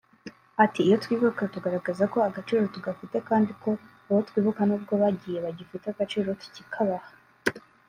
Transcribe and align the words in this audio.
Ati 0.63 0.79
“Iyo 0.87 0.95
twibuka 1.03 1.41
tugaragaza 1.53 2.03
ko 2.13 2.17
agciro 2.29 2.63
tugafite 2.75 3.17
kandi 3.29 3.51
ko 3.61 3.69
abo 4.07 4.19
twibuka 4.27 4.61
n’ubwo 4.65 4.93
bagiye 5.01 5.37
bagifite 5.45 5.85
agaciro 5.89 6.29
tukikabaha 6.41 7.09